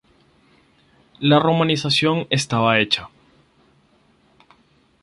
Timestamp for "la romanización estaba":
1.19-2.79